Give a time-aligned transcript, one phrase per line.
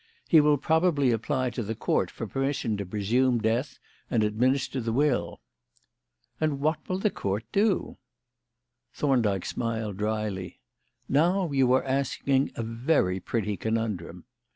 [0.27, 3.77] He will probably apply to the Court for permission to presume death
[4.09, 5.41] and administer the will."
[6.39, 7.97] "And what will the Court do?"
[8.95, 10.59] Thorndyke smiled drily.
[11.07, 14.25] "Now you are asking a very pretty conundrum.